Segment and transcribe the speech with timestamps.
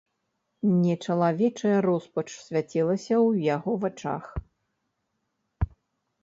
[0.85, 4.27] Нечалавечая роспач свяцілася ў яго вачах.